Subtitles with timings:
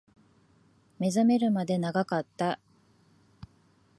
[0.97, 2.59] 目覚めるまで長かった